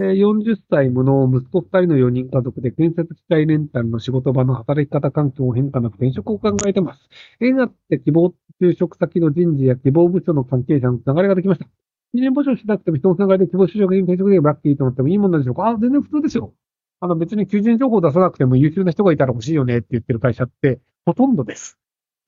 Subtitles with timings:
[0.00, 7.08] え40歳無能、息子2人の4人家族で建設機械レンタルの仕事場の働き方環境を変化なく転職を考えてます。
[7.40, 11.66] 縁があって希望就職先の人事や希望部署の関係者のつなができました。
[12.12, 15.68] 人間募集しなくても人のつながりで希望就職に転職できればラッキーと思ってもいいもんなんでしょうか？
[15.68, 16.54] あ、全然普通ですよ。
[17.00, 21.78] あの別に求人情報を出さなくても優秀な人がいたら欲しいよねって言ってる会社ってほとんどです。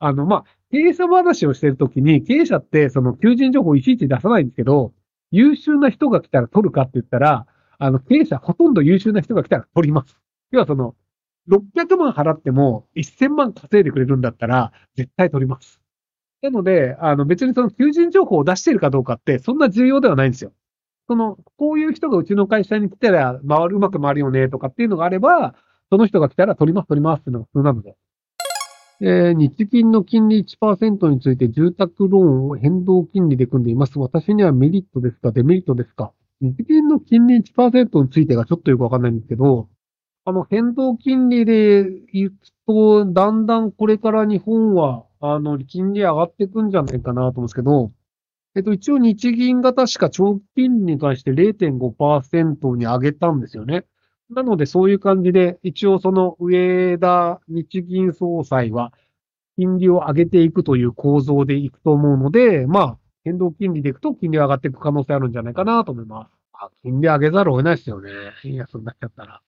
[0.00, 4.92] あの、まあ、経営者話をしてるときに、経営者ってその求人情報をいちいち出さないんですけど、
[5.30, 7.46] 優秀な人が来たら取るかって言ったら、
[7.80, 10.16] あの、経営者ほとんど優秀な人が来たら取ります。
[10.52, 10.94] 要はその、
[11.48, 15.80] 600万払っても1000万稼いでくれるんだったら、絶対取ります。
[16.42, 20.52] なので、あの別にその求人情報を出しているかどうかってそんな重要ではないんですよ。
[21.08, 25.54] その、こういう人がうちの会社に来たら回る、うまく回るよねとかっていうのがあれば、
[25.90, 27.96] その人が来たら取ります、取りますっていうのが普通なので。
[29.02, 33.98] えー日銀の金利1%について住宅ローンを変動金利で組んでいます。
[33.98, 36.12] 私にはメリットですかデメリットですか？
[36.40, 39.68] 日銀の金利1%についてがちょっとよくわかんないんですけど、
[40.24, 41.80] あの、変動金利で
[42.12, 47.90] 行くと、だんだんこれから日本は、あの、金利上がっていくんじゃないかなと思うんですけど、
[48.56, 53.84] えっと、一応日銀が確か長期金利に関して0.5%に上げたんですよね。
[54.30, 58.92] なので、そういう感じで、一応その上田日銀総裁は、
[59.56, 66.30] 金利を上げていくという構造でいくと思うので、まあ、変動金利でいくと金利上がっていく可能性あるんじゃないかなと思います。
[66.52, 68.10] あ金利上げざるを得ないですよね。
[68.44, 69.40] いや、そんなっちゃったら。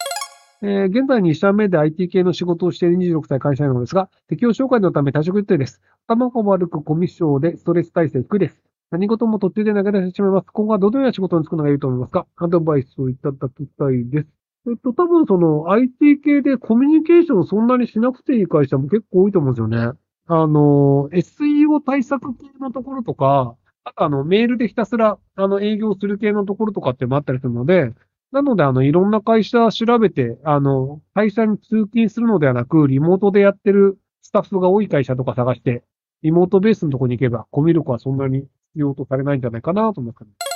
[0.64, 5.82] えー現在2社目で IT 系の仕事をしている26歳会社員なのですが、適用紹介のため退職予定です。
[6.08, 8.62] 頭が悪くコミッションでストレス耐性低いです。
[8.92, 10.48] 何事も途中で投げ出してしまいます。
[10.52, 12.28] 今後はどのような仕事に就くのがいいと思いますか？
[12.38, 14.28] アドバイスをいただきたいです。
[14.70, 19.98] えっと、多分その IT 系でコミュニケーションをそんなにしなくていい会社も結構多いと思うんですよね。
[20.28, 27.94] あの、SEO 対策系のところとか、あとあの、メールでひたすら、あの、営業する系のところとかってもあったりするので、
[28.32, 35.84] なので、あの、いろんな会社調べて、あの、会社に通勤するのではなく、リモートでやってるスタッフが多い会社とか探して、
[36.22, 40.52] リモートベースのところに行けば、コミュ力はそんなに必要とされないんじゃないかなと思います。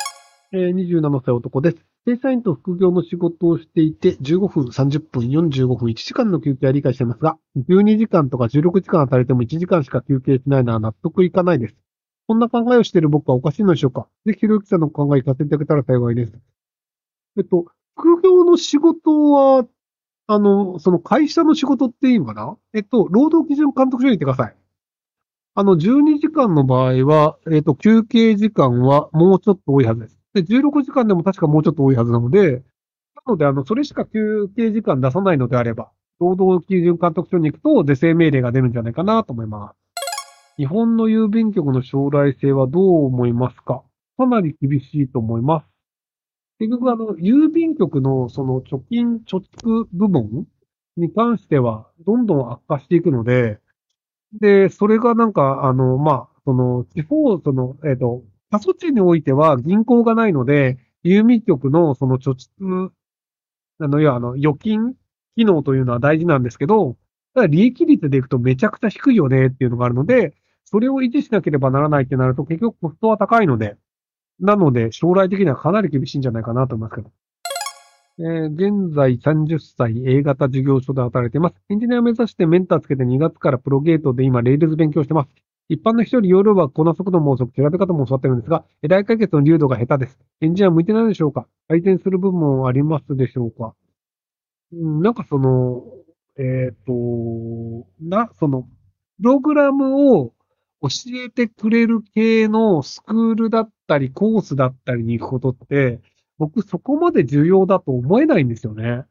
[0.53, 1.77] えー27歳男です。
[2.05, 11.75] 正社員と副業の仕事をしていて、15分、30分、45分、1時間の休憩は理解していますが、12時間とか16時間働いても1時間しか休憩しないのは納得いかないです。
[12.27, 14.07] こんな考えをしている僕はおかしいのでしょうか？
[14.25, 16.33] ぜひ、ひろゆきさんの考え聞かせていただけたら幸いです。
[17.37, 17.65] えっと、
[17.95, 19.65] 副業の仕事は、
[20.27, 22.57] あの、その会社の仕事っていいのかな？
[22.73, 24.55] えっと、労働基準監督署に行ってください。
[25.57, 30.19] あの、12時間の場合は、えっと、休憩時間はもうちょっと多いはずです。
[30.33, 32.63] で、16時間でも確かもうちょっと多いはずなので、
[33.15, 39.84] なので、あの、それしか休憩時間出さないのであれば、労働基準監督署に行くと、是正命令が出るんじゃないかなと思います。
[40.57, 43.83] 日本の郵便局の将来性はどう思いますか？
[44.17, 45.65] かなり厳しいと思います。
[46.59, 50.45] 結局、あの、郵便局のその貯金、貯蓄部門
[50.97, 53.59] に関しては、どんどん悪化していくので、
[54.41, 62.91] で、それがなんか、あの、まあ、その、地方、その、えっ、と、過疎地においては銀行がないので、郵便局のその貯蓄、
[63.79, 64.95] あの、要はあの、預金
[65.37, 66.97] 機能というのは大事なんですけど、
[67.35, 70.35] ただ利益率でいくとめちゃくちゃ低いよねっていうのがあるので、
[70.75, 73.77] それを維持しなければならないってなると結局コストは高いので、
[74.41, 77.11] なので将来的にはかなり厳しいんじゃないかなと思いますけど。
[78.19, 81.55] えー現在30歳 A 型事業所で働いています。
[81.69, 85.29] エンジニアを目指してメンターつけて2月から Progate で今、 Rails 勉強してます。
[85.69, 90.19] 一般の人より夜はこの速度も遅く調べ方も教わってるんですが、エラー解決の粒度が下手です。
[90.41, 91.47] エンジニア向いてないでしょうか？
[91.69, 93.75] 改善する部分はありますでしょうか？
[94.75, 95.83] んなんかその、
[96.37, 100.34] えっ、と、な、その、プログラムを
[100.89, 106.01] 教えてくれる系のスクールだったり、コースだったりに行くことって、
[106.37, 109.05] 僕そこまで重要だと思えないんですよね。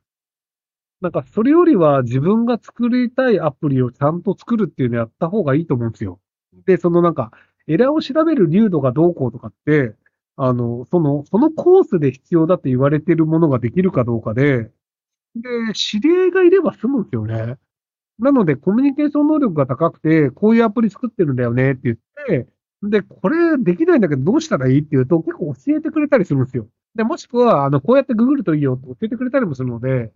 [1.01, 6.21] なんかそれよりは自分が作りたいアプリをちゃんと作るっていうのやった方がいいと思うんですよ。
[6.67, 7.33] で、そのなんか、
[7.67, 9.95] エラーを調べる流度がどうこうとかって、
[10.37, 14.71] あの、その、そのコースで必要だと言われてるものができるかどうかで、
[15.37, 15.49] で、
[15.93, 17.57] 指令がいれば済むんですよね。
[18.19, 21.97] なので、コミュニケーション能力が高くて、こういうアプリ作ってるんだよねって言っ
[22.29, 22.49] て、
[22.83, 26.69] で、これできないんだけどどうしたらいいって言うと、結構教えてくれたりするんですよ。
[26.95, 30.13] で、もしくは、あの、こうやってググるといいよって教えてくれたりもするので、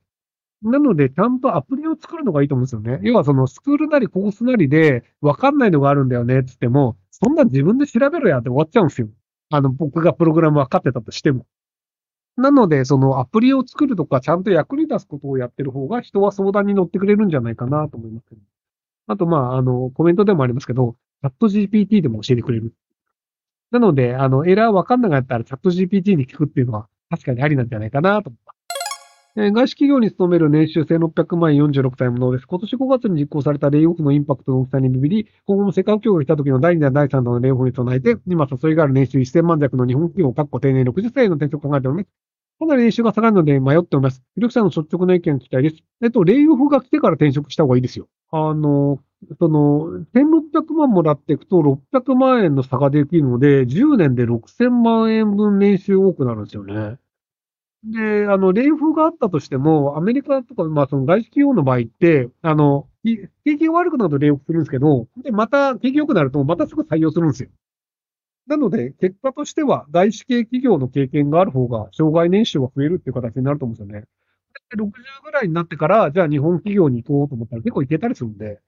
[0.62, 3.00] なので、ちゃんとアプリを作るのがいいと思うんですよね。
[3.02, 9.08] 要は、その、スクールなりコースなりで、わかんないのがあるんだよねって言っても、そんな自分で調べろやって終わっちゃうんですよ。
[9.50, 11.46] あの、僕がプログラム分かってたとしても。
[12.38, 18.38] なので、そのアプリを作るとか、ちゃんと役に立つことをやってる方が、人は相談に乗ってくれるんじゃないかなと思いますね。
[19.08, 22.72] あと、まあ、あの、コメントでもありますけど、チャット GPT でも教えてくれる。
[23.72, 28.47] なので、あの、エラーわかんなかったらチャット GPT に聞くっていうのは確かにありなんじゃないかなと思います。
[29.40, 32.46] え外資企業に勤める年収1600万円46歳ものです。
[32.46, 42.08] 今年5月に実行されたレイオフのインパクトの大きさにビビり、今後も世界不況が来た時の第2弾、第3弾のレイオフに備えて、今誘いがある年収1000万弱の日本企業を確保定年60歳の転職を考えております。
[42.58, 44.24] かなり年収が下がるので迷っております。
[44.34, 45.76] 有力者の率直な意見を聞きたいです。
[46.02, 48.08] えっと、レイオフが来てから転職した方がいいですよ。
[48.32, 48.98] あの、
[49.38, 56.98] その、1600万もらっていくと600万円の差ができるので、10年で6000万円分年収多くなるんですよね。
[57.92, 67.48] で、あの、レイオフがあったとしても、アメリカとか、まあ、その外資企業の場合って、あの、景気が悪くなるとレイオフするんですけど、で、また景気良くなると、またすぐ採用するんですよ。
[68.46, 74.06] なので、結果としては、外資系企業の経験がある方が、障害年収が増えるっていう形になると思うんですよね。
[74.70, 78.60] で60ぐらいになってから、じゃあ日本企業に行こうと思ったら結構行けたりするんで。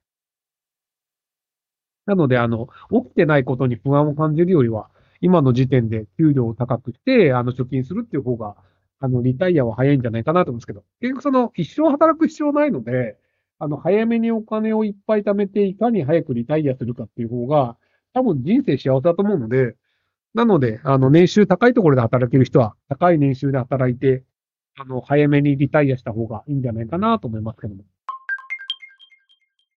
[2.06, 4.90] なので、あの、起きてないことに不安を感じるよりは、
[5.20, 8.56] 今の時点で給料を高くして、あの、貯金するっていう方が、
[9.00, 13.16] あの、リタイアは早いんじゃないかなと思うんですけど、結局その、一生働く必要ないので、
[13.58, 17.76] あの、早めにお金をいっぱい貯めて、いかに早くリタイアするかっていう方が、
[18.12, 19.74] 多分人生幸せだと思うので、
[20.34, 24.24] なので、あの、年収高いところで働ける人は、高い年収で働いて、
[24.78, 27.84] あの、早めにリタイアした方がいいんじゃないかなと思いますけども。